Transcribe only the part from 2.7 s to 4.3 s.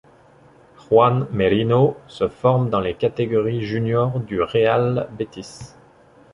dans les catégories juniors